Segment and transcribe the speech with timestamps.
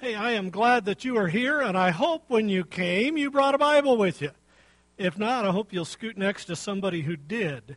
[0.00, 3.32] Hey, I am glad that you are here, and I hope when you came you
[3.32, 4.30] brought a Bible with you.
[4.96, 7.76] If not, I hope you'll scoot next to somebody who did.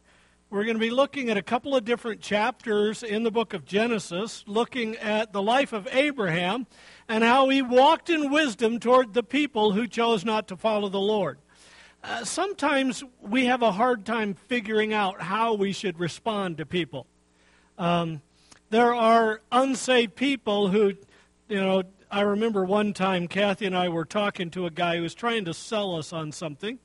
[0.51, 3.65] We're going to be looking at a couple of different chapters in the book of
[3.65, 6.67] Genesis, looking at the life of Abraham
[7.10, 10.99] and how he walked in wisdom toward the people who chose not to follow the
[10.99, 11.40] Lord.
[12.03, 17.08] Uh, sometimes we have a hard time figuring out how we should respond to people.
[17.80, 18.22] Um,
[18.70, 20.94] there are unsaved people who,
[21.49, 21.81] you know,
[22.14, 25.46] I remember one time Kathy and I were talking to a guy who was trying
[25.46, 26.78] to sell us on something.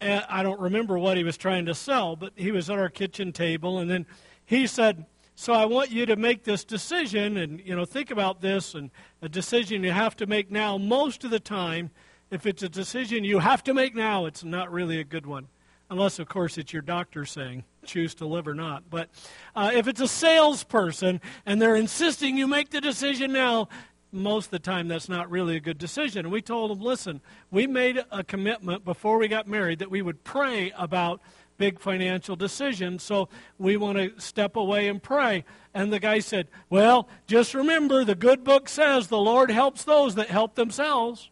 [0.00, 2.88] And I don't remember what he was trying to sell, but he was at our
[2.88, 4.04] kitchen table, and then
[4.44, 5.06] he said,
[5.36, 8.90] "So I want you to make this decision, and you know, think about this, and
[9.20, 10.76] a decision you have to make now.
[10.76, 11.92] Most of the time,
[12.32, 15.46] if it's a decision you have to make now, it's not really a good one,
[15.88, 18.84] unless, of course, it's your doctor saying." choose to live or not.
[18.88, 19.08] But
[19.54, 23.68] uh, if it's a salesperson and they're insisting you make the decision now,
[24.12, 26.26] most of the time that's not really a good decision.
[26.26, 30.02] And we told them, listen, we made a commitment before we got married that we
[30.02, 31.20] would pray about
[31.56, 33.02] big financial decisions.
[33.02, 33.28] So
[33.58, 35.44] we want to step away and pray.
[35.72, 40.14] And the guy said, well, just remember the good book says the Lord helps those
[40.16, 41.30] that help themselves.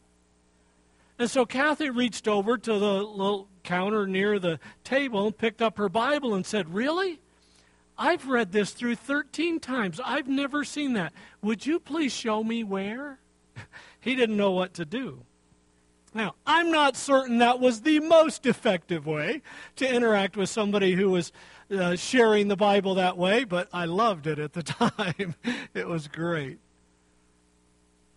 [1.19, 5.77] And so Kathy reached over to the little counter near the table and picked up
[5.77, 7.21] her Bible and said, Really?
[8.01, 10.01] I've read this through 13 times.
[10.03, 11.13] I've never seen that.
[11.43, 13.19] Would you please show me where?
[14.01, 15.21] he didn't know what to do.
[16.15, 19.43] Now, I'm not certain that was the most effective way
[19.77, 21.31] to interact with somebody who was
[21.71, 25.35] uh, sharing the Bible that way, but I loved it at the time.
[25.75, 26.59] it was great.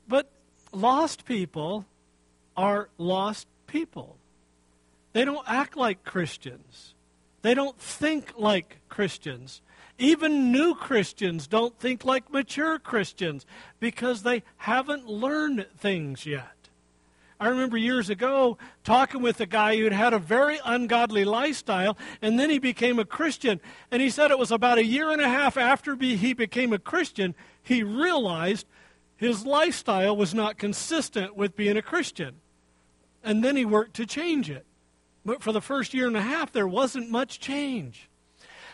[0.08, 0.30] But
[0.72, 1.86] lost people
[2.56, 4.16] are lost people.
[5.12, 6.94] They don't act like Christians.
[7.42, 9.62] They don't think like Christians.
[10.00, 13.46] Even new Christians don't think like mature Christians
[13.80, 16.54] because they haven't learned things yet.
[17.40, 22.40] I remember years ago talking with a guy who'd had a very ungodly lifestyle, and
[22.40, 23.60] then he became a Christian.
[23.92, 26.80] And he said it was about a year and a half after he became a
[26.80, 28.66] Christian, he realized
[29.18, 32.36] his lifestyle was not consistent with being a Christian.
[33.24, 34.66] And then he worked to change it.
[35.26, 38.10] But for the first year and a half, there wasn't much change.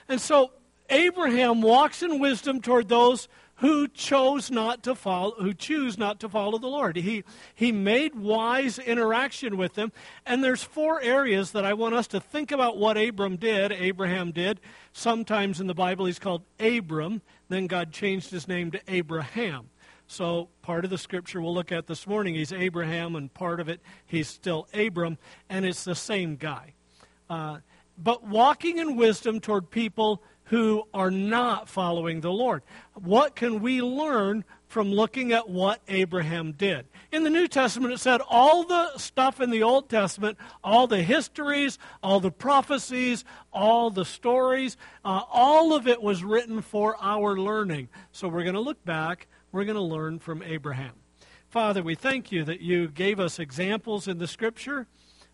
[0.08, 0.52] And so
[0.90, 3.28] Abraham walks in wisdom toward those
[3.60, 6.96] who chose not to follow who choose not to follow the Lord.
[6.96, 7.24] He
[7.54, 9.92] he made wise interaction with them.
[10.26, 14.32] And there's four areas that I want us to think about what Abram did, Abraham
[14.32, 14.62] did.
[14.94, 19.70] Sometimes in the Bible he's called Abram, then God changed his name to Abraham.
[20.08, 23.68] So part of the scripture we'll look at this morning, he's Abraham, and part of
[23.68, 25.18] it he's still Abram,
[25.50, 26.74] and it's the same guy.
[27.30, 27.60] Uh,
[28.02, 32.64] but walking in wisdom toward people who are not following the Lord.
[32.96, 36.88] What can we learn from looking at what Abraham did?
[37.12, 41.04] In the New Testament, it said all the stuff in the Old Testament, all the
[41.04, 43.24] histories, all the prophecies,
[43.54, 47.88] all the stories, uh, all of it was written for our learning.
[48.12, 50.94] So we're going to look back, we're going to learn from Abraham.
[51.48, 54.88] Father, we thank you that you gave us examples in the Scripture.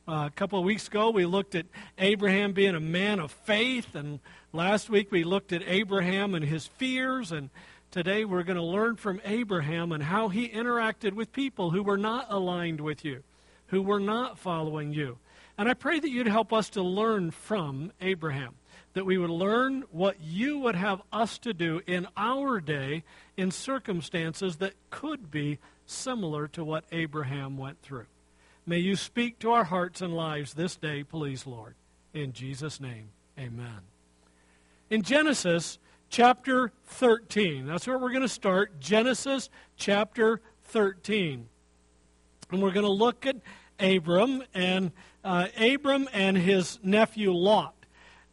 [0.08, 1.66] Uh, a couple of weeks ago, we looked at
[1.98, 4.20] Abraham being a man of faith, and
[4.54, 7.50] last week we looked at Abraham and his fears, and
[7.90, 11.98] today we're going to learn from Abraham and how he interacted with people who were
[11.98, 13.24] not aligned with you,
[13.68, 15.18] who were not following you.
[15.58, 18.54] And I pray that you'd help us to learn from Abraham,
[18.94, 23.04] that we would learn what you would have us to do in our day
[23.38, 25.58] in circumstances that could be
[25.88, 28.06] similar to what Abraham went through.
[28.68, 31.76] May you speak to our hearts and lives this day, please, Lord.
[32.16, 33.81] In Jesus' name, amen.
[34.90, 35.78] In Genesis
[36.09, 38.80] chapter 13, that's where we're going to start.
[38.80, 41.48] Genesis chapter 13.
[42.52, 43.36] And we're going to look at
[43.80, 44.92] Abram and
[45.24, 47.76] uh, Abram and his nephew Lot.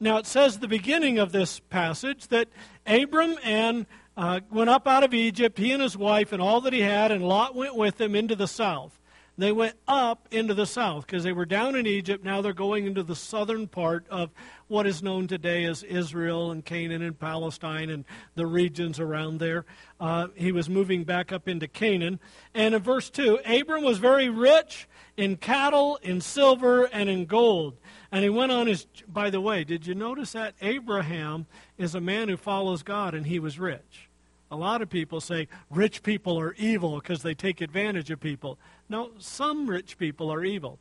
[0.00, 2.48] Now it says the beginning of this passage that
[2.86, 3.84] Abram and
[4.16, 7.12] uh, went up out of Egypt, he and his wife and all that he had,
[7.12, 8.98] and Lot went with him into the south.
[9.38, 12.22] They went up into the south because they were down in Egypt.
[12.22, 14.30] Now they're going into the southern part of
[14.68, 19.64] what is known today as Israel and Canaan and Palestine and the regions around there.
[19.98, 22.20] Uh, he was moving back up into Canaan.
[22.52, 24.86] And in verse 2, Abram was very rich
[25.16, 27.78] in cattle, in silver, and in gold.
[28.10, 28.86] And he went on his.
[29.08, 30.54] By the way, did you notice that?
[30.60, 31.46] Abraham
[31.78, 34.10] is a man who follows God and he was rich.
[34.52, 38.58] A lot of people say rich people are evil because they take advantage of people.
[38.86, 40.78] No, some rich people are evil.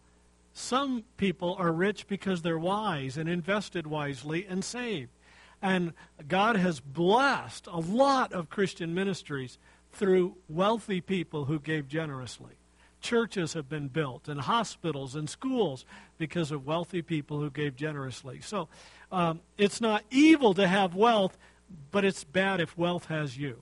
[0.54, 5.12] Some people are rich because they're wise and invested wisely and saved.
[5.62, 5.94] And
[6.28, 9.58] God has blessed a lot of Christian ministries
[9.94, 12.56] through wealthy people who gave generously.
[13.00, 15.86] Churches have been built, and hospitals and schools
[16.18, 18.42] because of wealthy people who gave generously.
[18.42, 18.68] So
[19.14, 21.38] um, it's not evil to have wealth,
[21.92, 23.62] but it's bad if wealth has you.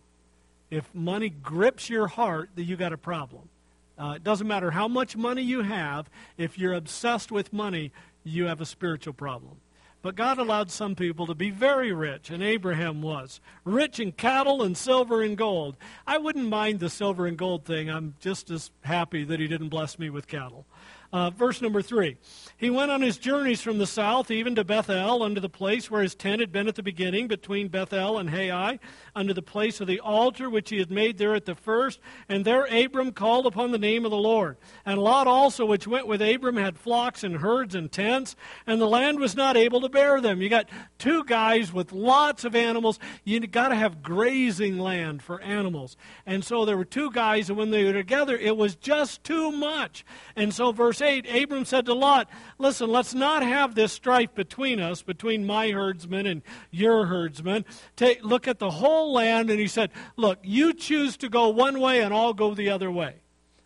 [0.70, 3.50] If money grips your heart, then you got a problem.
[3.98, 7.92] Uh, it doesn't matter how much money you have, if you're obsessed with money,
[8.24, 9.58] you have a spiritual problem.
[10.02, 14.64] But God allowed some people to be very rich, and Abraham was rich in cattle
[14.64, 15.76] and silver and gold.
[16.08, 17.90] I wouldn't mind the silver and gold thing.
[17.90, 20.66] I'm just as happy that he didn't bless me with cattle.
[21.12, 22.18] Uh, verse number three.
[22.56, 26.04] He went on his journeys from the south, even to Bethel, unto the place where
[26.04, 28.78] his tent had been at the beginning, between Bethel and Hai,
[29.16, 32.00] unto the place of the altar which he had made there at the first.
[32.28, 34.58] And there Abram called upon the name of the Lord.
[34.86, 38.36] And Lot also, which went with Abram, had flocks and herds and tents,
[38.68, 40.44] and the land was not able to bear them.
[40.44, 40.70] You got
[41.00, 43.00] two guys with lots of animals.
[43.24, 45.98] You got to have grazing land for animals.
[46.28, 49.52] And so there were two guys, and when they were together, it was just too
[49.52, 50.06] much.
[50.36, 54.34] And so, verse verse 8, Abram said to Lot, Listen, let's not have this strife
[54.36, 56.42] between us, between my herdsmen and
[56.72, 57.66] your herdsmen.
[57.96, 59.50] Take, look at the whole land.
[59.50, 62.92] And he said, Look, you choose to go one way, and I'll go the other
[62.92, 63.16] way.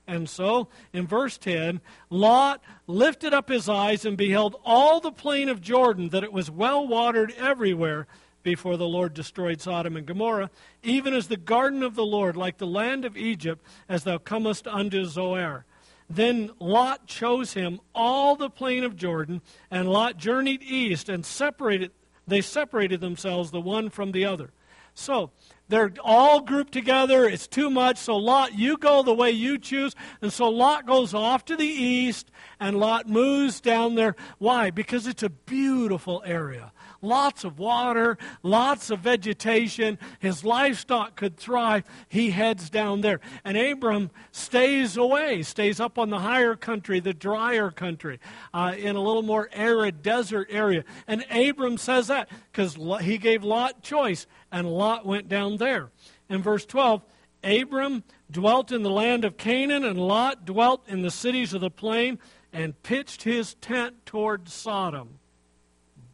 [0.06, 5.48] And so, in verse 10, Lot lifted up his eyes and beheld all the plain
[5.48, 8.06] of Jordan, that it was well watered everywhere
[8.44, 10.50] before the Lord destroyed Sodom and Gomorrah,
[10.84, 14.68] even as the garden of the Lord, like the land of Egypt, as thou comest
[14.68, 15.66] unto Zoar.
[16.14, 21.92] Then Lot chose him all the plain of Jordan, and Lot journeyed east and separated
[22.26, 24.52] they separated themselves the one from the other.
[24.94, 25.32] So
[25.68, 27.26] they're all grouped together.
[27.26, 27.98] It's too much.
[27.98, 29.96] So Lot, you go the way you choose.
[30.22, 34.16] And so Lot goes off to the east, and Lot moves down there.
[34.38, 34.70] Why?
[34.72, 36.72] Because it's a beautiful area
[37.04, 40.00] lots of water, lots of vegetation.
[40.20, 41.84] His livestock could thrive.
[42.08, 43.20] He heads down there.
[43.44, 48.20] And Abram stays away, stays up on the higher country, the drier country,
[48.54, 50.84] uh, in a little more arid desert area.
[51.08, 55.90] And Abram says that because he gave Lot choice, and Lot went down there.
[56.30, 57.04] In verse 12,
[57.44, 61.70] Abram dwelt in the land of Canaan, and Lot dwelt in the cities of the
[61.70, 62.20] plain
[62.54, 65.20] and pitched his tent toward Sodom.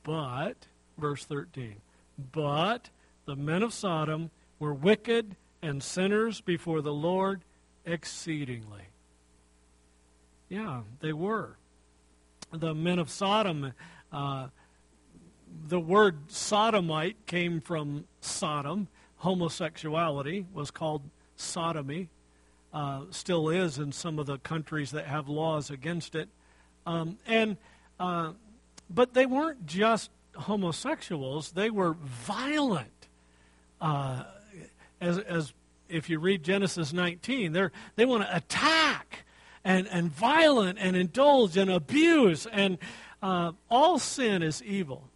[0.03, 0.68] But
[0.99, 1.75] verse 13.
[2.31, 2.89] But
[3.25, 7.41] the men of Sodom were wicked and sinners before the Lord
[7.85, 8.83] exceedingly.
[10.49, 11.57] Yeah, they were.
[12.51, 13.73] The men of Sodom,
[14.11, 14.47] uh,
[15.67, 18.87] the word sodomite came from Sodom.
[19.17, 21.03] Homosexuality was called
[21.35, 22.09] sodomy,
[22.73, 26.29] uh, still is in some of the countries that have laws against it.
[26.85, 27.57] Um, and
[27.99, 28.33] uh,
[28.89, 30.09] but they weren't just
[30.39, 33.07] homosexuals, they were violent.
[33.79, 34.23] Uh,
[35.01, 35.53] as, as
[35.87, 39.25] if you read Genesis 19, they they want to attack
[39.63, 42.47] and, and violent and indulge and abuse.
[42.51, 42.77] And
[43.21, 45.09] uh, all sin is evil.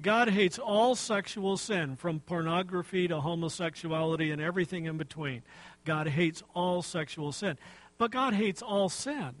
[0.00, 5.42] God hates all sexual sin, from pornography to homosexuality and everything in between.
[5.84, 7.58] God hates all sexual sin.
[7.98, 9.34] But God hates all sin.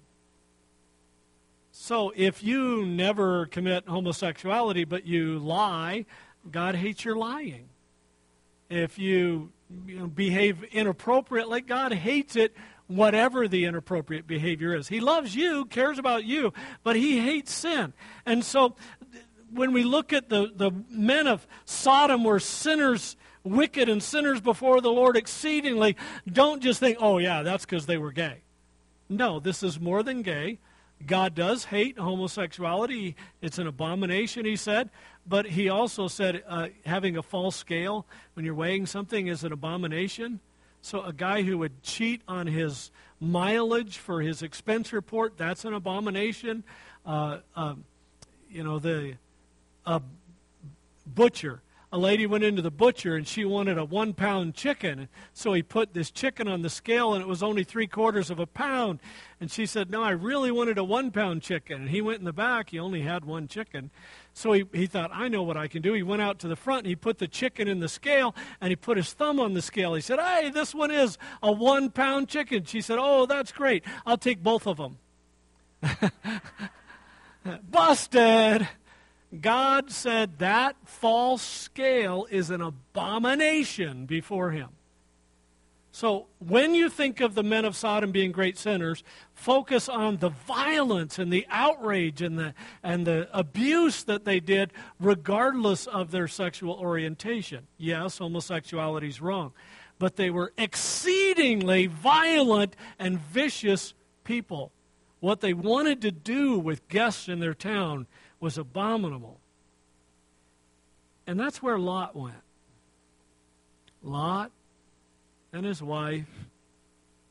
[1.74, 6.04] So if you never commit homosexuality but you lie,
[6.50, 7.70] God hates your lying.
[8.68, 9.52] If you,
[9.86, 12.54] you know, behave inappropriately, God hates it,
[12.88, 14.88] whatever the inappropriate behavior is.
[14.88, 17.94] He loves you, cares about you, but he hates sin.
[18.26, 18.76] And so
[19.50, 24.82] when we look at the, the men of Sodom were sinners, wicked and sinners before
[24.82, 25.96] the Lord exceedingly,
[26.30, 28.42] don't just think, oh, yeah, that's because they were gay.
[29.08, 30.58] No, this is more than gay.
[31.06, 33.16] God does hate homosexuality.
[33.40, 34.90] It's an abomination, he said.
[35.26, 39.52] But he also said uh, having a false scale when you're weighing something is an
[39.52, 40.40] abomination.
[40.80, 42.90] So a guy who would cheat on his
[43.20, 46.64] mileage for his expense report, that's an abomination.
[47.06, 47.74] Uh, uh,
[48.50, 49.16] you know, the
[51.06, 55.08] butcher a lady went into the butcher and she wanted a one pound chicken.
[55.34, 58.38] So he put this chicken on the scale and it was only three quarters of
[58.38, 58.98] a pound.
[59.38, 61.82] And she said, No, I really wanted a one pound chicken.
[61.82, 63.90] And he went in the back, he only had one chicken.
[64.32, 65.92] So he, he thought, I know what I can do.
[65.92, 68.70] He went out to the front and he put the chicken in the scale and
[68.70, 69.92] he put his thumb on the scale.
[69.92, 72.64] He said, Hey, this one is a one pound chicken.
[72.64, 73.84] She said, Oh, that's great.
[74.06, 74.96] I'll take both of them.
[77.70, 78.66] Busted.
[79.40, 84.68] God said that false scale is an abomination before him.
[85.94, 90.30] So when you think of the men of Sodom being great sinners, focus on the
[90.30, 96.28] violence and the outrage and the, and the abuse that they did, regardless of their
[96.28, 97.66] sexual orientation.
[97.76, 99.52] Yes, homosexuality is wrong,
[99.98, 103.92] but they were exceedingly violent and vicious
[104.24, 104.72] people.
[105.20, 108.06] What they wanted to do with guests in their town
[108.42, 109.38] was abominable.
[111.28, 112.42] And that's where Lot went.
[114.02, 114.50] Lot
[115.52, 116.26] and his wife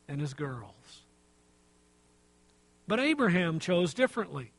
[0.08, 1.02] and his girls.
[2.88, 4.52] But Abraham chose differently.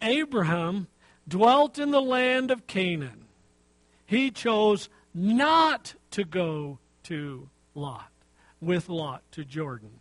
[0.00, 0.86] Abraham
[1.26, 3.24] dwelt in the land of Canaan.
[4.06, 8.12] He chose not to go to Lot,
[8.60, 9.98] with Lot to Jordan.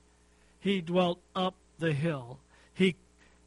[0.59, 2.37] He dwelt up the hill.
[2.75, 2.95] He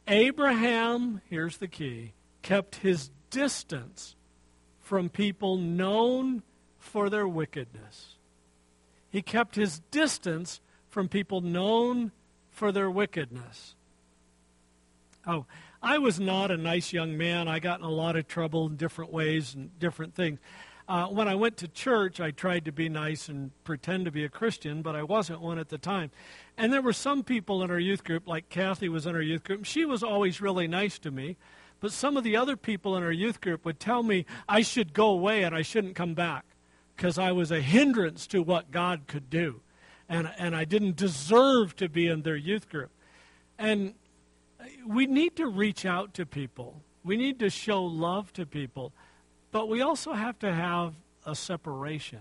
[0.08, 4.16] Abraham, here's the key, kept his distance
[4.80, 6.42] from people known
[6.78, 8.16] for their wickedness.
[9.10, 12.12] He kept his distance from people known
[12.50, 13.74] for their wickedness.
[15.26, 15.44] Oh,
[15.82, 17.46] I was not a nice young man.
[17.46, 20.38] I got in a lot of trouble in different ways and different things.
[20.88, 24.24] Uh, when I went to church, I tried to be nice and pretend to be
[24.24, 26.10] a Christian, but I wasn't one at the time.
[26.56, 29.44] And there were some people in our youth group, like Kathy was in our youth
[29.44, 29.66] group.
[29.66, 31.36] She was always really nice to me.
[31.80, 34.94] But some of the other people in our youth group would tell me I should
[34.94, 36.44] go away and I shouldn't come back
[36.96, 39.60] because I was a hindrance to what God could do.
[40.08, 42.90] And, and I didn't deserve to be in their youth group.
[43.58, 43.94] And
[44.86, 48.92] we need to reach out to people, we need to show love to people,
[49.50, 52.20] but we also have to have a separation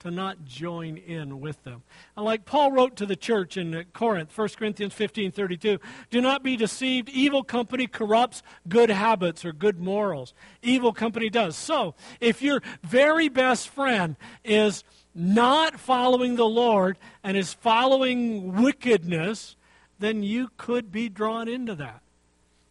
[0.00, 1.82] to not join in with them.
[2.16, 5.78] And like Paul wrote to the church in Corinth, 1 Corinthians 15 32,
[6.10, 7.08] do not be deceived.
[7.10, 10.34] Evil company corrupts good habits or good morals.
[10.62, 11.56] Evil company does.
[11.56, 19.56] So, if your very best friend is not following the Lord and is following wickedness,
[19.98, 22.00] then you could be drawn into that.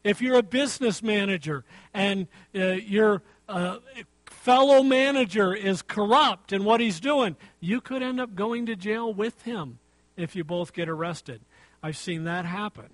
[0.04, 3.80] If you're a business manager and uh, you're uh,
[4.26, 9.14] fellow manager is corrupt in what he's doing, you could end up going to jail
[9.14, 9.80] with him
[10.16, 11.42] if you both get arrested.
[11.82, 12.90] I've seen that happen.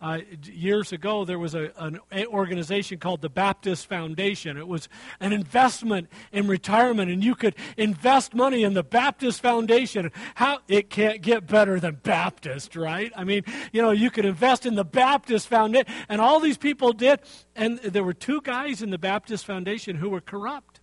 [0.00, 4.56] Uh, years ago, there was a, an organization called the Baptist Foundation.
[4.56, 4.88] It was
[5.20, 10.10] an investment in retirement, and you could invest money in the Baptist Foundation.
[10.36, 13.12] How it can't get better than Baptist, right?
[13.14, 16.94] I mean, you know, you could invest in the Baptist Foundation, and all these people
[16.94, 17.20] did.
[17.54, 20.79] And there were two guys in the Baptist Foundation who were corrupt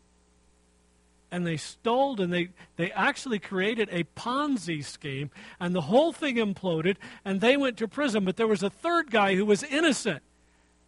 [1.32, 5.30] and they stole and they, they actually created a Ponzi scheme,
[5.60, 8.26] and the whole thing imploded, and they went to prison.
[8.26, 10.24] But there was a third guy who was innocent,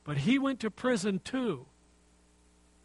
[0.03, 1.65] but he went to prison too.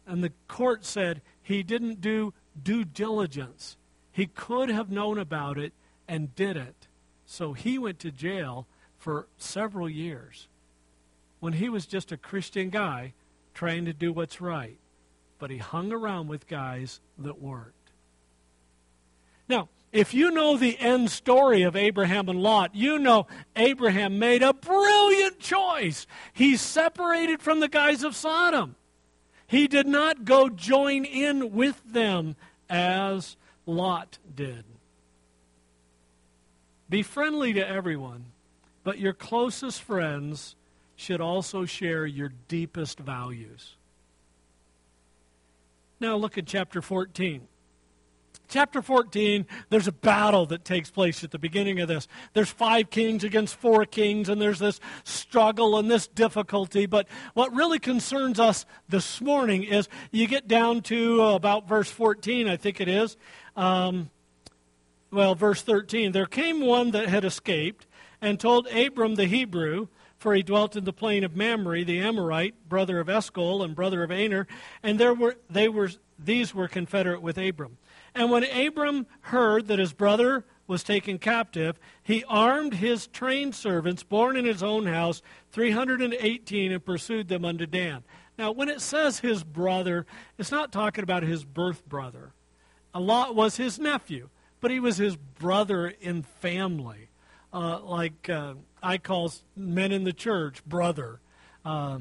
[0.05, 3.77] And the court said he didn't do due diligence.
[4.11, 5.73] He could have known about it
[6.07, 6.87] and did it.
[7.25, 10.47] So he went to jail for several years
[11.39, 13.13] when he was just a Christian guy
[13.53, 14.77] trying to do what's right
[15.39, 17.73] but he hung around with guys that weren't.
[19.47, 24.43] Now, if you know the end story of Abraham and Lot, you know Abraham made
[24.43, 26.05] a brilliant choice.
[26.33, 28.75] He separated from the guys of Sodom.
[29.47, 32.35] He did not go join in with them
[32.69, 34.65] as Lot did.
[36.89, 38.25] Be friendly to everyone,
[38.83, 40.55] but your closest friends
[40.95, 43.75] should also share your deepest values.
[45.99, 47.47] Now look at chapter 14.
[48.47, 52.07] Chapter 14, there's a battle that takes place at the beginning of this.
[52.33, 56.85] There's five kings against four kings, and there's this struggle and this difficulty.
[56.85, 62.47] But what really concerns us this morning is you get down to about verse 14,
[62.47, 63.17] I think it is.
[63.55, 64.11] Um,
[65.11, 66.11] well, verse 13.
[66.11, 67.87] There came one that had escaped
[68.21, 69.87] and told Abram the Hebrew,
[70.25, 74.01] for he dwelt in the plain of Mamre, the Amorite, brother of Eshcol and brother
[74.01, 74.47] of Aner,
[74.81, 77.77] and there were they were these were confederate with Abram.
[78.15, 84.01] And when Abram heard that his brother was taken captive, he armed his trained servants,
[84.01, 88.03] born in his own house, 318, and pursued them unto Dan.
[88.35, 90.07] Now, when it says his brother,
[90.39, 92.33] it's not talking about his birth brother.
[92.95, 94.29] Lot was his nephew,
[94.59, 97.09] but he was his brother in family.
[97.53, 98.55] Uh, like uh,
[98.85, 101.19] I call men in the church brother
[101.65, 101.97] uh,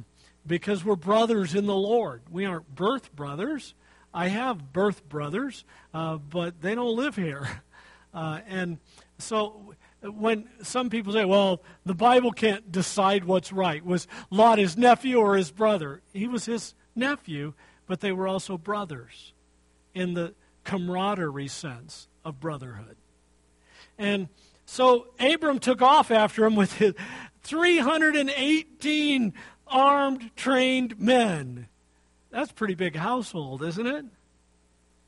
[0.47, 2.21] because we're brothers in the Lord.
[2.31, 3.75] We aren't birth brothers.
[4.13, 5.65] I have birth brothers,
[5.95, 7.63] uh, but they don't live here.
[8.17, 8.79] Uh, and
[9.19, 14.77] so when some people say, well, the Bible can't decide what's right, was Lot his
[14.77, 16.01] nephew or his brother?
[16.13, 17.55] He was his nephew,
[17.89, 19.33] but they were also brothers
[19.95, 22.95] in the camaraderie sense of brotherhood.
[23.99, 24.29] And
[24.67, 26.95] so Abram took off after him with his
[27.43, 29.33] 318
[29.67, 31.69] armed, trained men.
[32.31, 34.05] That's pretty big household, isn't it?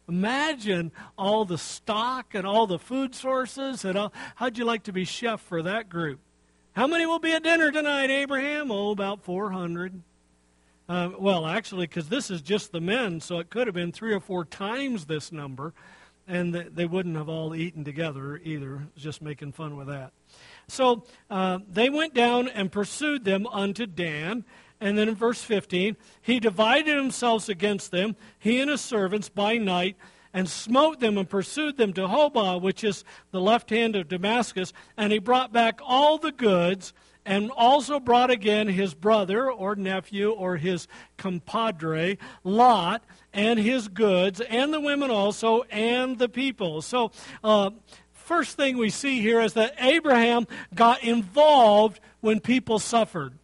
[0.08, 4.12] Imagine all the stock and all the food sources and all.
[4.36, 6.20] How'd you like to be chef for that group?
[6.74, 8.70] How many will be at dinner tonight, Abraham?
[8.70, 10.02] Oh, about 400.
[10.88, 14.12] Uh, well, actually, because this is just the men, so it could have been three
[14.12, 15.74] or four times this number,
[16.28, 18.86] and they wouldn't have all eaten together either.
[18.96, 20.12] Just making fun with that.
[20.68, 24.44] So uh, they went down and pursued them unto Dan.
[24.80, 29.56] And then in verse 15, he divided himself against them, he and his servants, by
[29.56, 29.96] night,
[30.34, 34.74] and smote them and pursued them to Hobah, which is the left hand of Damascus.
[34.96, 36.92] And he brought back all the goods,
[37.26, 40.86] and also brought again his brother or nephew or his
[41.18, 43.02] compadre, Lot,
[43.34, 46.80] and his goods, and the women also, and the people.
[46.80, 47.10] So,
[47.42, 47.70] uh,
[48.12, 53.34] first thing we see here is that Abraham got involved when people suffered.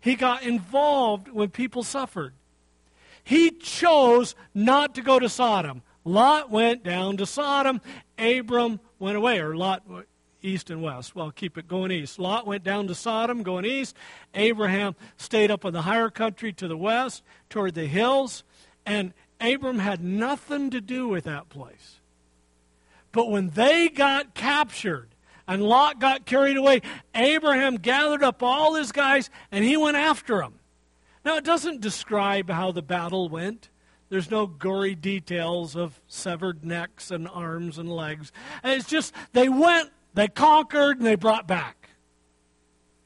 [0.00, 2.34] He got involved when people suffered.
[3.24, 5.82] He chose not to go to Sodom.
[6.04, 7.80] Lot went down to Sodom.
[8.18, 9.82] Abram went away, or Lot
[10.44, 11.14] east and west.
[11.14, 12.18] Well, keep it going east.
[12.18, 13.96] Lot went down to Sodom, going east.
[14.34, 18.44] Abraham stayed up in the higher country to the west, toward the hills.
[18.86, 22.00] And Abram had nothing to do with that place.
[23.12, 25.08] But when they got captured,
[25.46, 26.80] and Lot got carried away.
[27.14, 30.54] Abraham gathered up all his guys and he went after them.
[31.24, 33.70] Now, it doesn't describe how the battle went.
[34.10, 38.30] There's no gory details of severed necks and arms and legs.
[38.62, 41.90] It's just they went, they conquered, and they brought back,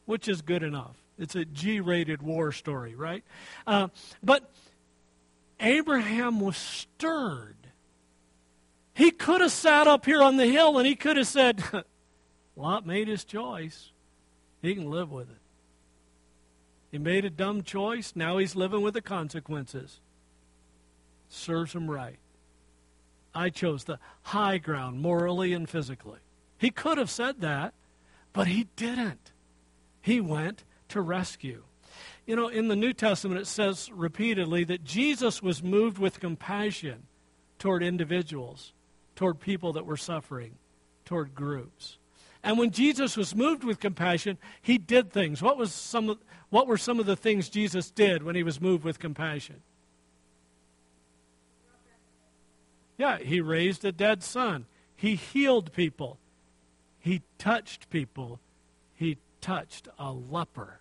[0.05, 0.97] which is good enough.
[1.19, 3.25] It's a G rated war story, right?
[3.67, 3.89] Uh,
[4.23, 4.51] but
[5.61, 7.57] Abraham was stirred.
[8.95, 11.63] He could have sat up here on the hill and he could have said,
[12.57, 13.91] Lot made his choice.
[14.63, 15.37] He can live with it.
[16.91, 18.15] He made a dumb choice.
[18.17, 20.01] Now he's living with the consequences.
[21.29, 22.19] Serves him right.
[23.35, 26.19] I chose the high ground morally and physically.
[26.59, 27.73] He could have said that,
[28.33, 29.33] but he didn't.
[30.01, 31.63] He went to rescue.
[32.27, 37.05] You know, in the New Testament, it says repeatedly that Jesus was moved with compassion
[37.59, 38.73] toward individuals,
[39.17, 40.57] toward people that were suffering,
[41.05, 41.99] toward groups.
[42.43, 45.43] And when Jesus was moved with compassion, he did things.
[45.43, 46.19] What, was some of,
[46.51, 49.63] what were some of the things Jesus did when he was moved with compassion?
[52.97, 54.67] Yeah, he raised a dead son.
[54.97, 56.19] He healed people.
[57.09, 58.39] He touched people.
[58.95, 60.81] He touched a leper.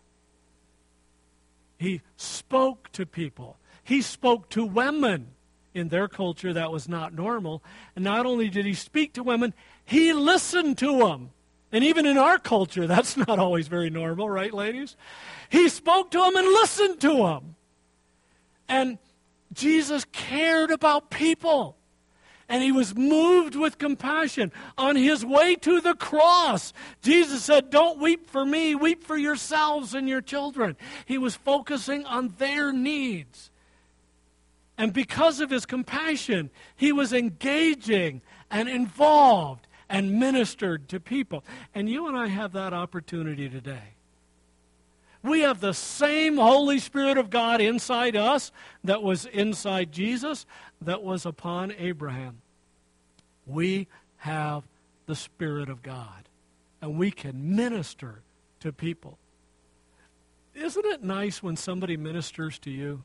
[1.78, 3.56] He spoke to people.
[3.82, 5.30] He spoke to women.
[5.74, 7.64] In their culture, that was not normal.
[7.96, 9.54] And not only did he speak to women,
[9.86, 11.30] he listened to them.
[11.72, 14.98] And even in our culture, that's not always very normal, right, ladies?
[15.48, 17.56] He spoke to them and listened to them.
[18.68, 18.98] And
[19.54, 21.77] Jesus cared about people.
[22.50, 24.54] And he was moved with compassion.
[24.78, 29.94] On his way to the cross, Jesus said, Don't weep for me, weep for yourselves
[29.94, 30.78] and your children.
[31.06, 33.52] He was focusing on their needs.
[34.78, 41.44] And because of his compassion, he was engaging and involved and ministered to people.
[41.74, 43.97] And you and I have that opportunity today.
[45.24, 48.52] We have the same Holy Spirit of God inside us
[48.84, 50.46] that was inside Jesus,
[50.82, 52.42] that was upon Abraham.
[53.46, 54.64] We have
[55.06, 56.30] the Spirit of God,
[56.82, 58.22] and we can minister
[58.60, 59.18] to people.
[60.54, 63.04] Isn't it nice when somebody ministers to you?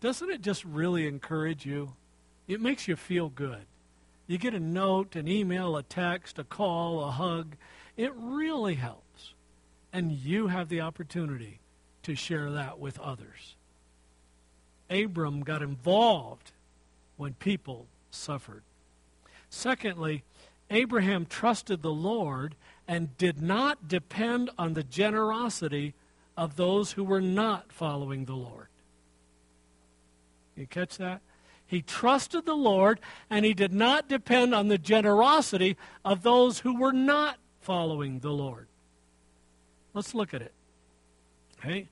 [0.00, 1.94] Doesn't it just really encourage you?
[2.48, 3.66] It makes you feel good.
[4.26, 7.56] You get a note, an email, a text, a call, a hug.
[7.96, 9.01] It really helps.
[9.92, 11.60] And you have the opportunity
[12.02, 13.56] to share that with others.
[14.90, 16.52] Abram got involved
[17.16, 18.62] when people suffered.
[19.48, 20.24] Secondly,
[20.70, 22.54] Abraham trusted the Lord
[22.88, 25.94] and did not depend on the generosity
[26.36, 28.68] of those who were not following the Lord.
[30.56, 31.20] You catch that?
[31.66, 33.00] He trusted the Lord
[33.30, 38.32] and he did not depend on the generosity of those who were not following the
[38.32, 38.68] Lord.
[39.94, 40.52] Let's look at it.
[41.58, 41.88] Okay?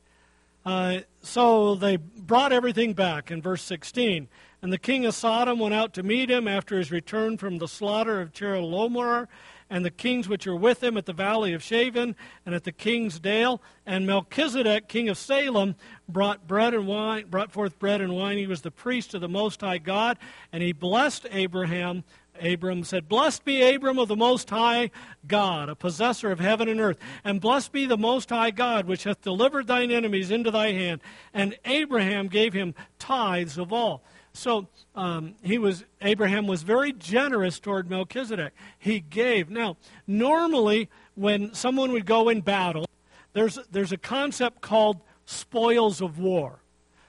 [0.65, 4.29] Uh, so they brought everything back in verse 16.
[4.63, 7.69] And the king of Sodom went out to meet him after his return from the
[7.69, 9.27] slaughter of Chedorlaomer
[9.71, 12.73] and the kings which are with him at the valley of Shaveh and at the
[12.73, 13.63] king's dale.
[13.87, 15.77] And Melchizedek, king of Salem,
[16.09, 18.37] brought bread and wine, brought forth bread and wine.
[18.37, 20.19] He was the priest of the Most High God,
[20.53, 22.05] and he blessed Abraham,
[22.41, 24.91] Abram said, Blessed be Abram of the Most High
[25.27, 26.99] God, a possessor of heaven and earth.
[27.25, 31.01] And blessed be the Most High God, which hath delivered thine enemies into thy hand.
[31.35, 34.03] And Abraham gave him tithes of all.
[34.33, 38.53] So um, he was Abraham was very generous toward Melchizedek.
[38.79, 39.51] He gave.
[39.51, 39.77] Now,
[40.07, 42.87] normally when someone would go in battle,
[43.33, 46.61] there's there's a concept called spoils of war.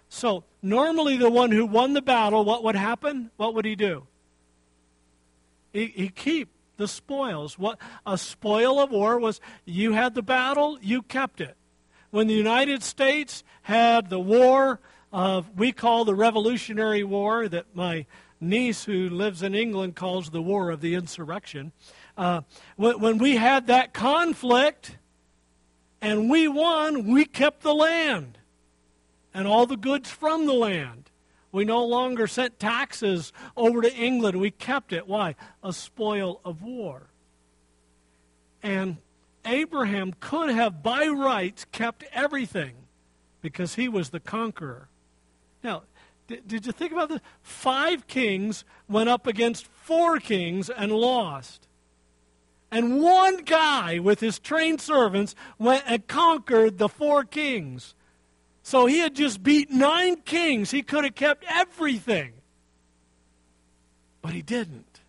[0.10, 3.32] So normally the one who won the battle, what would happen?
[3.38, 4.08] What would he do?
[5.74, 7.58] He, he keep the spoils.
[7.58, 11.56] What a spoil of war was you had the battle, you kept it.
[12.10, 14.80] When the United States had the war
[15.14, 18.06] of we call the Revolutionary War that my
[18.40, 21.72] niece who lives in England calls the War of the Insurrection.
[22.18, 22.42] Uh,
[22.76, 24.98] when, when we had that conflict
[26.02, 28.40] and we won, we kept the land
[29.34, 31.11] and all the goods from the land.
[31.52, 34.40] We no longer sent taxes over to England.
[34.40, 35.08] We kept it.
[35.08, 35.36] Why?
[35.64, 37.08] A spoil of war.
[38.64, 38.98] And
[39.46, 42.74] Abraham could have, by rights, kept everything
[43.42, 44.88] because he was the conqueror.
[45.64, 45.84] Now,
[46.28, 47.20] did, did you think about this?
[47.42, 51.68] Five kings went up against four kings and lost.
[52.72, 57.96] And one guy with his trained servants went and conquered the four kings.
[58.64, 60.72] So he had just beat nine kings.
[60.72, 62.34] He could have kept everything.
[64.22, 65.02] But he didn't.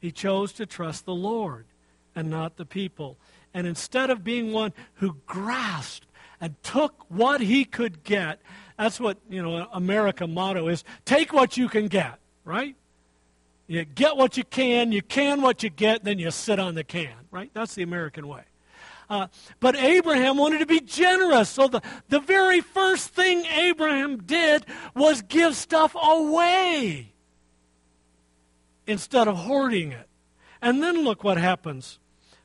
[0.00, 1.66] He chose to trust the Lord
[2.14, 3.18] and not the people.
[3.52, 6.06] And instead of being one who grasped
[6.40, 8.40] and took what he could get,
[8.78, 12.74] that's what, you know, America motto is take what you can get, right?
[13.66, 16.84] You get what you can, you can what you get, then you sit on the
[16.84, 17.50] can, right?
[17.54, 18.42] That's the American way.
[19.08, 19.26] Uh,
[19.60, 21.48] but Abraham wanted to be generous.
[21.50, 24.64] So the, the very first thing Abraham did
[24.94, 27.12] was give stuff away
[28.86, 30.08] instead of hoarding it.
[30.62, 31.98] And then look what happens.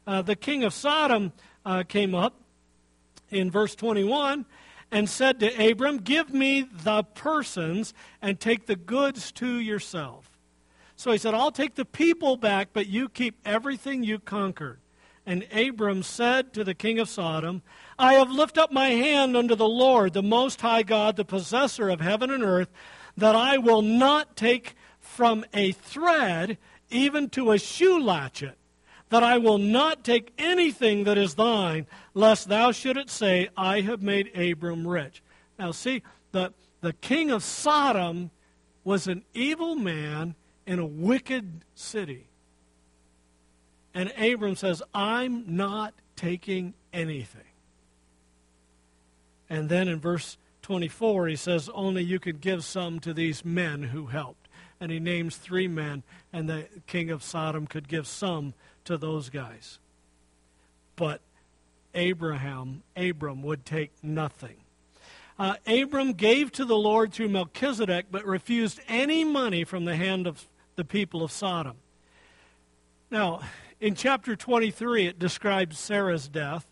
[0.06, 1.32] Uh, the king of Sodom
[1.66, 2.42] uh, came up
[3.30, 4.46] in verse 21
[4.92, 10.38] and said to Abram, Give me the persons and take the goods to yourself.
[10.96, 14.80] So he said, I'll take the people back, but you keep everything you conquered.
[15.30, 17.62] And Abram said to the king of Sodom,
[18.00, 21.88] I have lifted up my hand unto the Lord, the Most High God, the possessor
[21.88, 22.72] of heaven and earth,
[23.16, 26.58] that I will not take from a thread
[26.90, 28.58] even to a shoe latchet
[29.10, 34.02] that I will not take anything that is thine, lest thou shouldest say, I have
[34.02, 35.22] made Abram rich.
[35.60, 38.32] Now, see, the, the king of Sodom
[38.84, 40.34] was an evil man
[40.66, 42.29] in a wicked city.
[43.94, 47.42] And Abram says, I'm not taking anything.
[49.50, 53.84] And then in verse 24, he says, Only you can give some to these men
[53.84, 54.48] who helped.
[54.80, 58.54] And he names three men, and the king of Sodom could give some
[58.86, 59.80] to those guys.
[60.96, 61.22] But
[61.94, 64.58] Abraham, Abram would take nothing.
[65.38, 70.28] Uh, Abram gave to the Lord through Melchizedek, but refused any money from the hand
[70.28, 71.78] of the people of Sodom.
[73.10, 73.42] Now,
[73.80, 76.68] in chapter 23, it describes Sarah's death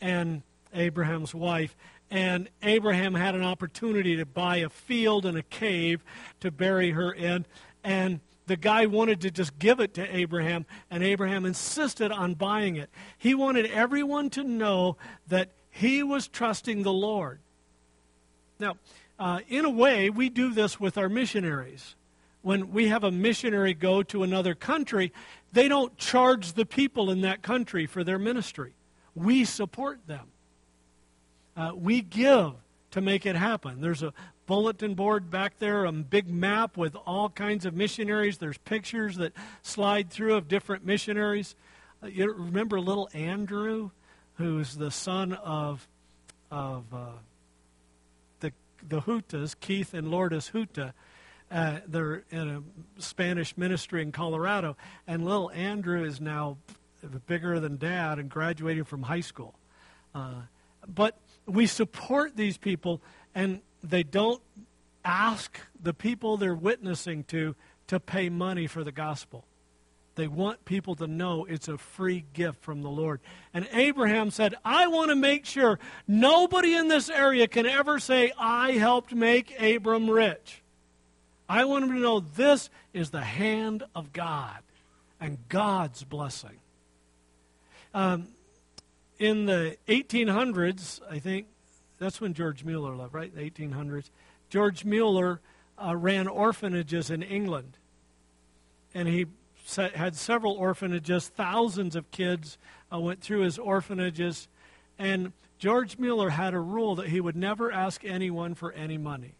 [0.00, 0.42] and
[0.72, 1.76] Abraham's wife.
[2.10, 6.04] And Abraham had an opportunity to buy a field and a cave
[6.40, 7.46] to bury her in.
[7.82, 12.76] And the guy wanted to just give it to Abraham, and Abraham insisted on buying
[12.76, 12.90] it.
[13.18, 17.40] He wanted everyone to know that he was trusting the Lord.
[18.58, 18.76] Now,
[19.18, 21.96] uh, in a way, we do this with our missionaries.
[22.42, 25.12] When we have a missionary go to another country,
[25.56, 28.74] they don't charge the people in that country for their ministry.
[29.14, 30.26] We support them.
[31.56, 32.52] Uh, we give
[32.90, 33.80] to make it happen.
[33.80, 34.12] There's a
[34.44, 38.36] bulletin board back there, a big map with all kinds of missionaries.
[38.36, 41.56] There's pictures that slide through of different missionaries.
[42.02, 43.92] Uh, you remember little Andrew,
[44.34, 45.88] who's the son of
[46.50, 47.12] of uh,
[48.40, 48.52] the
[48.86, 50.92] the Hutas, Keith and Lourdes Huta.
[51.50, 56.58] Uh, they're in a Spanish ministry in Colorado, and little Andrew is now
[57.26, 59.54] bigger than dad and graduating from high school.
[60.14, 60.42] Uh,
[60.86, 63.00] but we support these people,
[63.34, 64.42] and they don't
[65.04, 67.54] ask the people they're witnessing to
[67.86, 69.44] to pay money for the gospel.
[70.16, 73.20] They want people to know it's a free gift from the Lord.
[73.52, 75.78] And Abraham said, I want to make sure
[76.08, 80.62] nobody in this area can ever say, I helped make Abram rich.
[81.48, 84.58] I want them to know this is the hand of God
[85.20, 86.58] and God's blessing.
[87.94, 88.28] Um,
[89.18, 91.46] in the 1800s, I think,
[91.98, 93.34] that's when George Mueller lived, right?
[93.34, 94.10] The 1800s.
[94.50, 95.40] George Mueller
[95.82, 97.78] uh, ran orphanages in England.
[98.94, 99.26] And he
[99.94, 102.58] had several orphanages, thousands of kids
[102.92, 104.48] uh, went through his orphanages,
[104.98, 109.34] and George Mueller had a rule that he would never ask anyone for any money.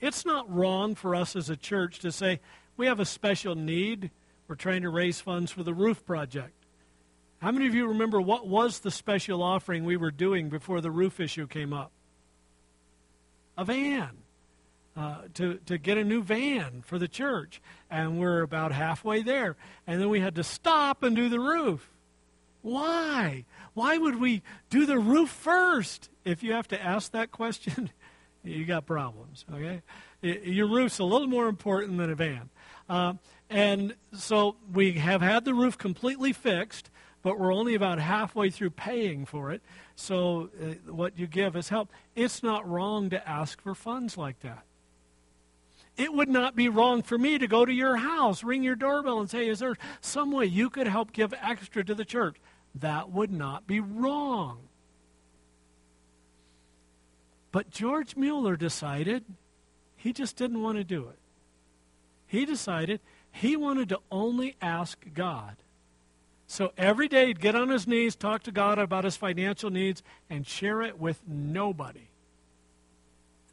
[0.00, 2.40] It's not wrong for us as a church to say,
[2.76, 4.10] we have a special need.
[4.46, 6.54] We're trying to raise funds for the roof project.
[7.40, 10.90] How many of you remember what was the special offering we were doing before the
[10.90, 11.92] roof issue came up?
[13.56, 14.18] A van.
[14.96, 17.62] Uh, to, to get a new van for the church.
[17.88, 19.54] And we're about halfway there.
[19.86, 21.88] And then we had to stop and do the roof.
[22.62, 23.44] Why?
[23.74, 26.10] Why would we do the roof first?
[26.24, 27.90] If you have to ask that question,
[28.48, 29.82] you got problems, okay?
[30.22, 32.50] Your roof's a little more important than a van.
[32.88, 33.14] Uh,
[33.50, 36.90] and so we have had the roof completely fixed,
[37.22, 39.62] but we're only about halfway through paying for it.
[39.96, 41.90] So uh, what you give is help.
[42.14, 44.64] It's not wrong to ask for funds like that.
[45.96, 49.18] It would not be wrong for me to go to your house, ring your doorbell,
[49.18, 52.36] and say, Is there some way you could help give extra to the church?
[52.74, 54.67] That would not be wrong.
[57.50, 59.24] But George Mueller decided
[59.96, 61.18] he just didn't want to do it.
[62.26, 65.56] He decided he wanted to only ask God.
[66.46, 70.02] So every day he'd get on his knees, talk to God about his financial needs,
[70.30, 72.08] and share it with nobody.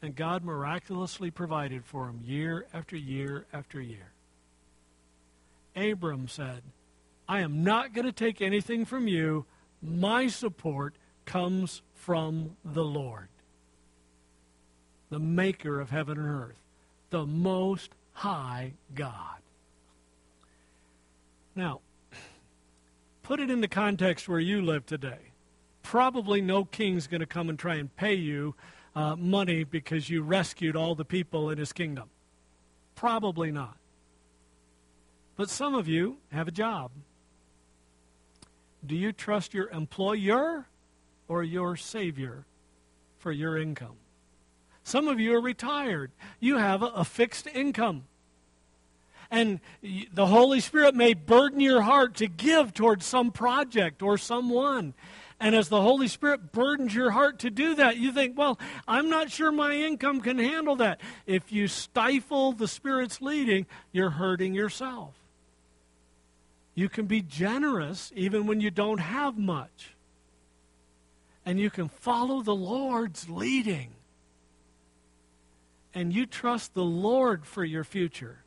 [0.02, 4.12] And God miraculously provided for him year after year after year.
[5.74, 6.62] Abram said,
[7.28, 9.46] I am not going to take anything from you.
[9.82, 13.28] My support comes from the Lord,
[15.10, 16.60] the maker of heaven and earth,
[17.10, 19.40] the most high God.
[21.54, 21.80] Now,
[23.22, 25.32] put it in the context where you live today.
[25.82, 28.54] Probably no king's going to come and try and pay you
[28.96, 32.08] uh, money because you rescued all the people in his kingdom?
[32.94, 33.76] Probably not.
[35.36, 36.90] But some of you have a job.
[38.84, 40.66] Do you trust your employer
[41.28, 42.46] or your Savior
[43.18, 43.96] for your income?
[44.86, 46.12] Some of you are retired.
[46.38, 48.04] You have a, a fixed income.
[49.32, 54.94] And the Holy Spirit may burden your heart to give towards some project or someone.
[55.40, 59.10] And as the Holy Spirit burdens your heart to do that, you think, well, I'm
[59.10, 61.00] not sure my income can handle that.
[61.26, 65.14] If you stifle the Spirit's leading, you're hurting yourself.
[66.76, 69.96] You can be generous even when you don't have much.
[71.44, 73.95] And you can follow the Lord's leading.
[75.96, 78.40] And you trust the Lord for your future,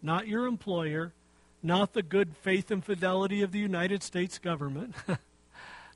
[0.00, 1.12] not your employer,
[1.60, 4.94] not the good faith and fidelity of the United States government.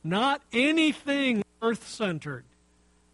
[0.03, 2.45] not anything earth centered.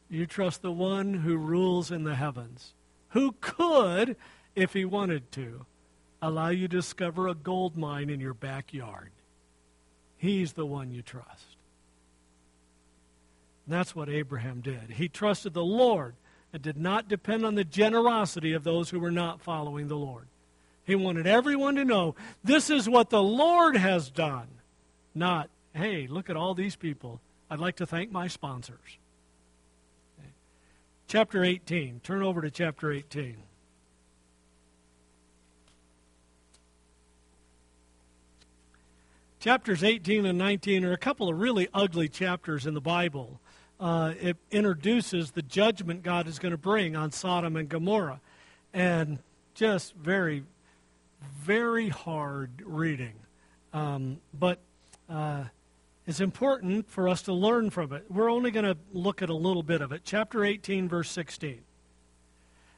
[0.09, 2.73] You trust the one who rules in the heavens,
[3.11, 4.17] who could,
[4.57, 5.67] if he wanted to,
[6.23, 9.11] allow you to discover a gold mine in your backyard.
[10.17, 11.57] He's the one you trust.
[13.67, 14.93] And that's what Abraham did.
[14.93, 16.15] He trusted the Lord
[16.55, 20.29] and did not depend on the generosity of those who were not following the Lord.
[20.85, 22.15] He wanted everyone to know
[22.45, 24.47] this is what the Lord has done,
[25.15, 27.21] not hey, look at all these people.
[27.51, 28.99] I'd like to thank my sponsors.
[31.09, 32.01] Chapter 18.
[32.05, 33.37] Turn over to chapter 18.
[39.41, 43.41] Chapters 18 and 19 are a couple of really ugly chapters in the Bible.
[43.85, 48.19] Uh, it introduces the judgment God is going to bring on Sodom and Gomorrah.
[48.73, 49.19] And
[49.53, 50.45] just very,
[51.43, 53.13] very hard reading.
[53.75, 54.61] Um, but
[55.11, 55.45] uh,
[56.07, 58.07] it's important for us to learn from it.
[58.09, 60.01] We're only going to look at a little bit of it.
[60.03, 61.61] Chapter 18, verse 16.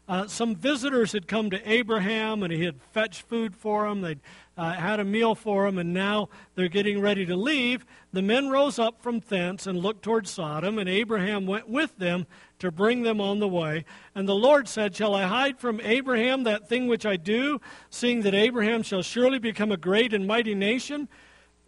[0.09, 4.03] Uh, some visitors had come to Abraham and he had fetched food for them.
[4.03, 4.21] They'd
[4.57, 7.85] uh, had a meal for them, and now they're getting ready to leave.
[8.13, 12.27] The men rose up from thence and looked toward Sodom, and Abraham went with them
[12.61, 13.85] to bring them on the way.
[14.15, 18.23] And the Lord said, Shall I hide from Abraham that thing which I do, seeing
[18.23, 21.09] that Abraham shall surely become a great and mighty nation?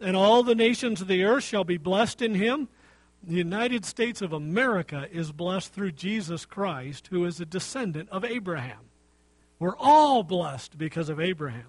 [0.01, 2.69] and all the nations of the earth shall be blessed in him.
[3.23, 8.23] The United States of America is blessed through Jesus Christ, who is a descendant of
[8.23, 8.79] Abraham.
[9.59, 11.67] We're all blessed because of Abraham.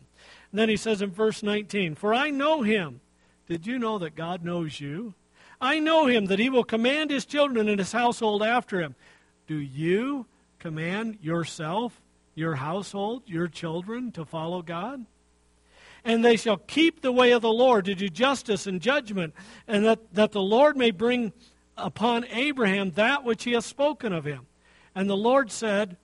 [0.53, 3.01] And then he says in verse 19, For I know him.
[3.49, 5.15] Did you know that God knows you?
[5.61, 8.95] I know him, that he will command his children and his household after him.
[9.47, 10.27] Do you
[10.61, 12.01] command yourself,
[12.35, 15.05] your household, your children to follow God?
[16.05, 19.35] And they shall keep the way of the Lord to do justice and judgment,
[19.67, 21.33] and that, that the Lord may bring
[21.77, 24.47] upon Abraham that which he has spoken of him.
[24.95, 25.97] And the Lord said,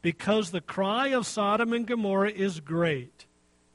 [0.00, 3.26] Because the cry of Sodom and Gomorrah is great,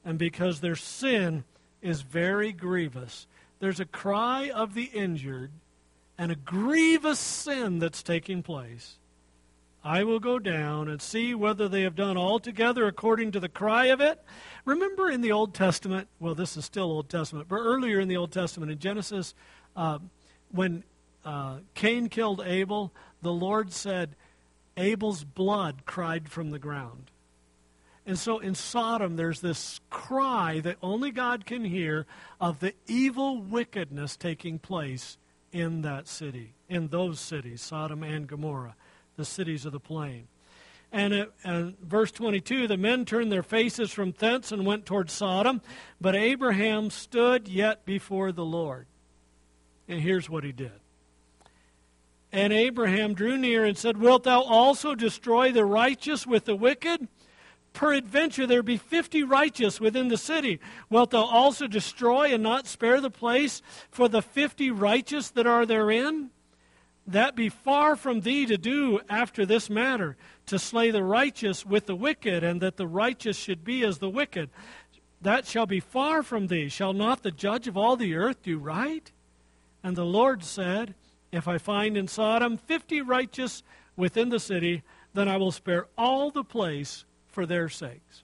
[0.04, 1.44] and because their sin
[1.82, 3.26] is very grievous.
[3.60, 5.50] There's a cry of the injured
[6.16, 8.98] and a grievous sin that's taking place.
[9.84, 13.86] I will go down and see whether they have done altogether according to the cry
[13.86, 14.22] of it.
[14.68, 18.18] Remember in the Old Testament, well, this is still Old Testament, but earlier in the
[18.18, 19.32] Old Testament, in Genesis,
[19.74, 19.98] uh,
[20.50, 20.84] when
[21.24, 24.10] uh, Cain killed Abel, the Lord said,
[24.76, 27.10] Abel's blood cried from the ground.
[28.04, 32.04] And so in Sodom, there's this cry that only God can hear
[32.38, 35.16] of the evil wickedness taking place
[35.50, 38.76] in that city, in those cities, Sodom and Gomorrah,
[39.16, 40.28] the cities of the plain.
[40.90, 45.10] And, it, and verse 22 the men turned their faces from thence and went toward
[45.10, 45.60] Sodom,
[46.00, 48.86] but Abraham stood yet before the Lord.
[49.86, 50.72] And here's what he did.
[52.30, 57.08] And Abraham drew near and said, Wilt thou also destroy the righteous with the wicked?
[57.72, 60.58] Peradventure there be fifty righteous within the city.
[60.90, 65.64] Wilt thou also destroy and not spare the place for the fifty righteous that are
[65.64, 66.30] therein?
[67.08, 71.86] That be far from thee to do after this matter, to slay the righteous with
[71.86, 74.50] the wicked, and that the righteous should be as the wicked.
[75.22, 76.68] That shall be far from thee.
[76.68, 79.10] Shall not the judge of all the earth do right?
[79.82, 80.94] And the Lord said,
[81.32, 83.62] If I find in Sodom fifty righteous
[83.96, 84.82] within the city,
[85.14, 88.22] then I will spare all the place for their sakes.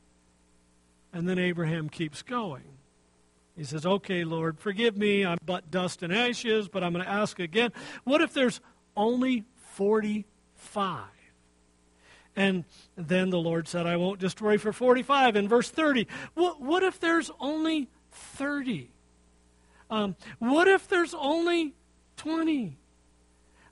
[1.11, 2.65] And then Abraham keeps going.
[3.57, 5.25] He says, Okay, Lord, forgive me.
[5.25, 7.73] I'm but dust and ashes, but I'm going to ask again.
[8.03, 8.61] What if there's
[8.97, 11.05] only 45?
[12.37, 12.65] And
[12.97, 15.37] then the Lord said, I won't destroy for 45.
[15.37, 18.91] In verse 30, what, what if there's only 30?
[19.91, 21.75] Um, what if there's only
[22.17, 22.77] 20?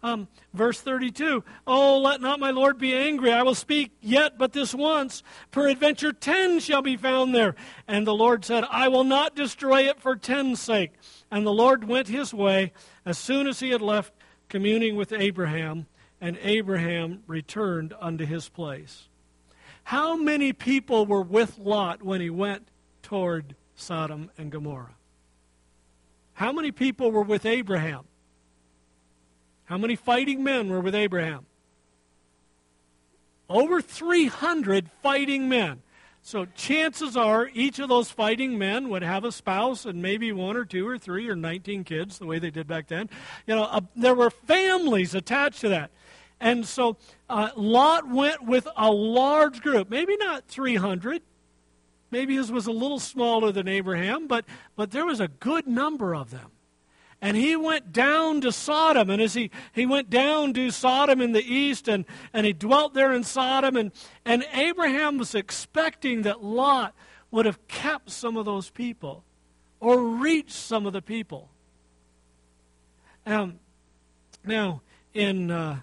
[0.05, 3.33] Um, verse 32 Oh, let not my Lord be angry.
[3.33, 5.23] I will speak yet but this once.
[5.53, 7.55] Peradventure ten shall be found there.
[7.87, 10.93] And the Lord said, I will not destroy it for ten's sake.
[11.31, 12.73] And the Lord went his way
[13.07, 14.13] as soon as he had left
[14.53, 15.87] communing with Abraham,
[16.21, 19.09] and Abraham returned unto his place.
[19.85, 22.69] How many people were with Lot when he went
[23.03, 24.95] toward Sodom and Gomorrah?
[26.35, 28.05] How many people were with Abraham?
[29.65, 31.47] How many fighting men were with Abraham?
[33.49, 35.81] Over 300 fighting men.
[36.25, 40.57] So chances are each of those fighting men would have a spouse and maybe one
[40.57, 43.11] or two or three or 19 kids, the way they did back then.
[43.45, 45.91] You know, uh, there were families attached to that.
[46.39, 46.97] And so
[47.29, 51.23] uh, Lot went with a large group, maybe not 300.
[52.13, 54.45] Maybe his was a little smaller than Abraham, but,
[54.77, 56.52] but there was a good number of them.
[57.23, 59.09] And he went down to Sodom.
[59.09, 62.95] And as he, he went down to Sodom in the east, and, and he dwelt
[62.95, 63.93] there in Sodom, and,
[64.25, 66.95] and Abraham was expecting that Lot
[67.31, 69.23] would have kept some of those people
[69.79, 71.49] or reached some of the people.
[73.25, 73.61] Um,
[74.45, 74.83] now,
[75.15, 75.81] in uh,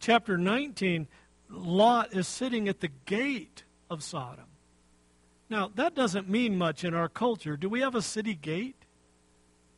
[0.00, 1.08] chapter 19,
[1.50, 4.46] Lot is sitting at the gate of Sodom.
[5.50, 7.58] Now, that doesn't mean much in our culture.
[7.58, 8.85] Do we have a city gate?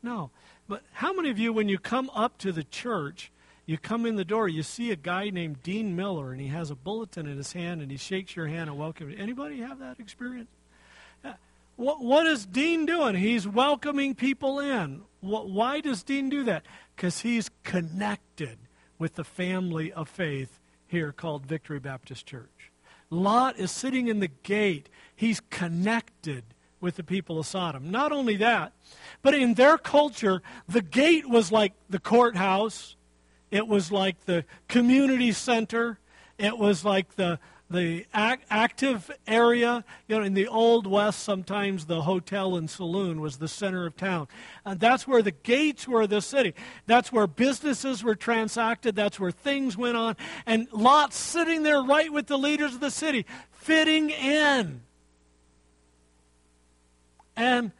[0.02, 0.30] No.
[0.68, 3.32] But how many of you, when you come up to the church,
[3.66, 6.70] you come in the door, you see a guy named Dean Miller, and he has
[6.70, 9.22] a bulletin in his hand, and he shakes your hand and welcomes you.
[9.22, 10.50] Anybody have that experience?
[11.24, 11.32] Uh,
[11.76, 13.14] what, what is Dean doing?
[13.14, 15.02] He's welcoming people in.
[15.20, 16.64] What, why does Dean do that?
[16.96, 18.58] Because he's connected
[18.98, 22.72] with the family of faith here called Victory Baptist Church.
[23.10, 24.88] Lot is sitting in the gate.
[25.14, 26.44] He's connected
[26.80, 27.90] with the people of Sodom.
[27.90, 28.72] Not only that,
[29.22, 32.96] but in their culture, the gate was like the courthouse,
[33.50, 35.98] it was like the community center,
[36.38, 37.38] it was like the
[37.70, 43.36] the active area, you know, in the old west, sometimes the hotel and saloon was
[43.36, 44.26] the center of town.
[44.64, 46.54] And that's where the gates were of the city.
[46.86, 48.96] That's where businesses were transacted.
[48.96, 50.16] That's where things went on.
[50.46, 54.82] And Lot sitting there right with the leaders of the city, fitting in.
[57.38, 57.70] And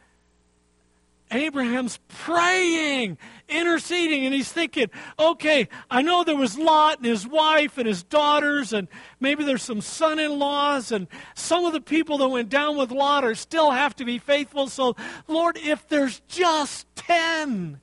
[1.33, 3.19] Abraham's praying,
[3.49, 8.05] interceding, and he's thinking, okay, I know there was Lot and his wife and his
[8.05, 8.89] daughters, and
[9.19, 12.93] maybe there's some son in laws, and some of the people that went down with
[12.93, 14.69] Lot are still have to be faithful.
[14.69, 14.95] So,
[15.27, 17.81] Lord, if there's just 10,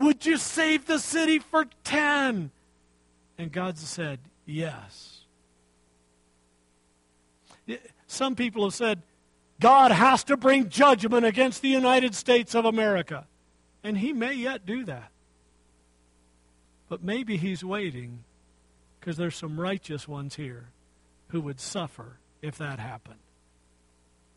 [0.00, 2.52] would you save the city for 10?
[3.36, 5.22] And God said, yes.
[8.06, 9.02] Some people have said,
[9.60, 13.26] God has to bring judgment against the United States of America.
[13.82, 15.10] And he may yet do that.
[16.88, 18.24] But maybe he's waiting
[18.98, 20.68] because there's some righteous ones here
[21.28, 23.18] who would suffer if that happened.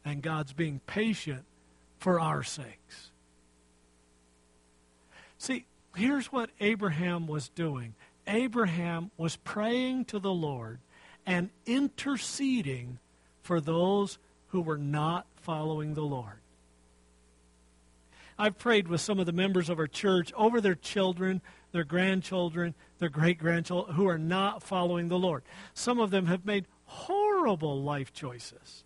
[0.04, 1.44] And God's being patient
[2.00, 3.12] for our sakes.
[5.38, 5.66] See,
[5.96, 7.94] here's what Abraham was doing
[8.28, 10.80] Abraham was praying to the Lord
[11.26, 13.00] and interceding
[13.44, 14.18] for those
[14.52, 16.40] who were not following the Lord.
[18.38, 21.42] I've prayed with some of the members of our church over their children,
[21.72, 25.44] their grandchildren, their great grandchildren who are not following the Lord.
[25.74, 28.84] Some of them have made horrible life choices.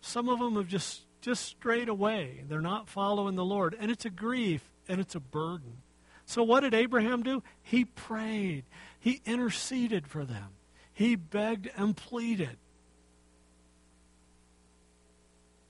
[0.00, 2.44] Some of them have just just strayed away.
[2.48, 5.78] They're not following the Lord, and it's a grief and it's a burden.
[6.24, 7.42] So what did Abraham do?
[7.62, 8.64] He prayed.
[9.00, 10.50] He interceded for them.
[10.92, 12.58] He begged and pleaded.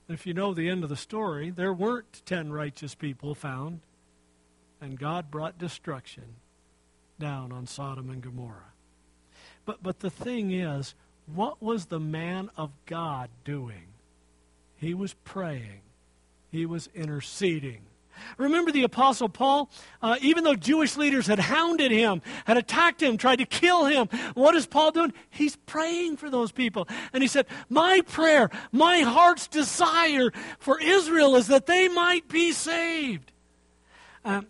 [0.09, 3.81] If you know the end of the story, there weren't ten righteous people found,
[4.79, 6.35] and God brought destruction
[7.19, 8.73] down on Sodom and Gomorrah.
[9.65, 10.95] But, but the thing is,
[11.25, 13.87] what was the man of God doing?
[14.77, 15.81] He was praying,
[16.51, 17.81] he was interceding.
[18.37, 19.69] Remember the Apostle Paul?
[20.01, 24.07] Uh, even though Jewish leaders had hounded him, had attacked him, tried to kill him,
[24.33, 25.13] what is Paul doing?
[25.29, 26.87] He's praying for those people.
[27.13, 32.51] And he said, My prayer, my heart's desire for Israel is that they might be
[32.51, 33.31] saved.
[34.25, 34.47] Um,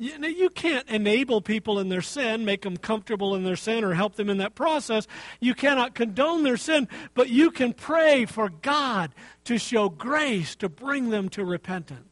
[0.00, 3.82] you, know, you can't enable people in their sin, make them comfortable in their sin,
[3.82, 5.08] or help them in that process.
[5.40, 9.12] You cannot condone their sin, but you can pray for God
[9.44, 12.07] to show grace to bring them to repentance.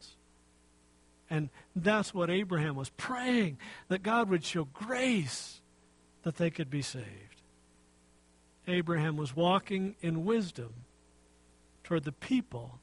[1.29, 3.59] And that's what Abraham was praying
[3.89, 5.61] that God would show grace
[6.23, 7.43] that they could be saved.
[8.69, 10.73] Abraham was walking in wisdom
[11.85, 12.81] toward the people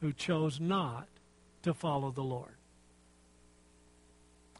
[0.00, 1.08] who chose not
[1.62, 2.54] to follow the Lord.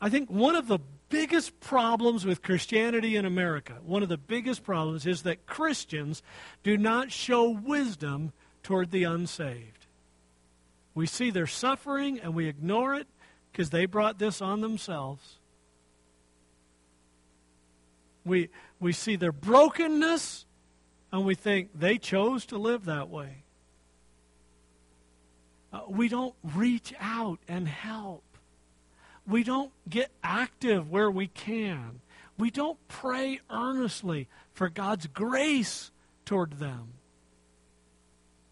[0.01, 4.63] I think one of the biggest problems with Christianity in America, one of the biggest
[4.63, 6.23] problems is that Christians
[6.63, 9.78] do not show wisdom toward the unsaved.
[10.99, 13.07] We see their suffering and we ignore it
[13.51, 15.39] because they brought this on themselves.
[18.25, 20.45] We, we see their brokenness
[21.13, 23.45] and we think they chose to live that way.
[25.73, 28.23] Uh, we don't reach out and help
[29.29, 32.01] we don't get active where we can.
[32.39, 35.91] We don't pray earnestly for God's grace
[36.25, 36.95] toward them.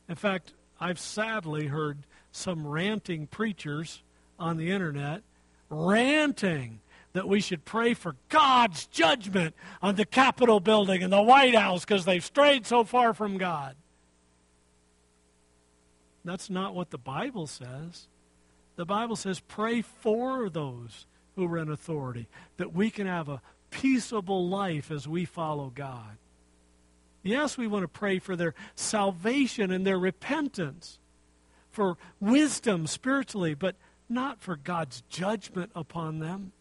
[0.08, 1.98] In fact, I've sadly heard
[2.36, 4.02] some ranting preachers
[4.38, 5.22] on the internet
[5.68, 6.80] ranting
[7.12, 11.84] that we should pray for God's judgment on the Capitol building and the White House
[11.84, 13.74] because they've strayed so far from God.
[16.24, 18.08] That's not what the Bible says.
[18.76, 21.06] The Bible says, pray for those
[21.36, 22.28] who are in authority,
[22.58, 26.18] that we can have a peaceable life as we follow God.
[27.22, 30.98] Yes, we want to pray for their salvation and their repentance,
[31.76, 33.76] for wisdom spiritually, but
[34.08, 36.52] not for God's judgment upon them.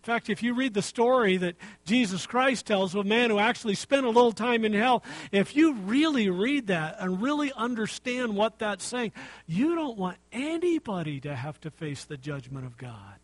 [0.00, 3.40] In fact, if you read the story that Jesus Christ tells of a man who
[3.40, 8.36] actually spent a little time in hell, if you really read that and really understand
[8.36, 9.10] what that's saying,
[9.48, 13.16] you don't want anybody to have to face the judgment of God.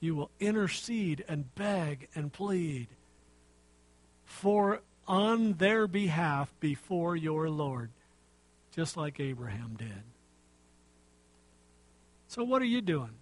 [0.00, 2.88] You will intercede and beg and plead
[4.24, 7.90] for on their behalf before your Lord,
[8.74, 10.02] just like Abraham did.
[12.26, 13.12] So what are you doing?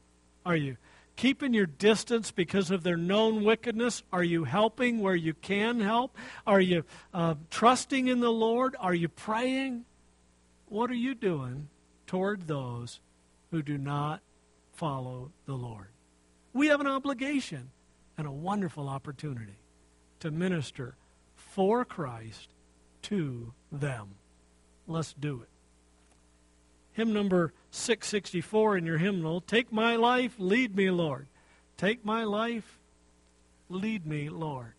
[0.47, 0.79] Are you
[1.17, 4.03] keeping your distance because of their known wickedness?
[4.13, 6.17] Are you helping where you can help?
[6.47, 8.75] Are you uh, trusting in the Lord?
[8.81, 9.85] Are you praying?
[10.69, 11.69] What are you doing
[12.07, 13.01] toward those
[13.51, 14.23] who do not
[14.73, 15.89] follow the Lord?
[16.55, 17.71] We have an obligation
[18.17, 19.59] and a wonderful opportunity
[20.21, 20.97] to minister
[21.37, 22.49] for Christ
[23.03, 24.15] to them.
[24.93, 25.49] Let's do it.
[26.93, 31.27] Hymn number 664 in your hymnal Take my life, lead me, Lord.
[31.79, 32.79] Take my life,
[33.71, 34.75] lead me, Lord.